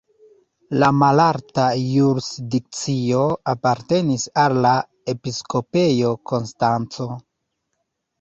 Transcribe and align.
La 0.83 0.87
malalta 0.99 1.65
jurisdikcio 1.81 3.19
apartenis 3.53 4.25
al 4.45 4.57
la 4.67 4.71
Episkopejo 5.13 6.15
Konstanco. 6.33 7.07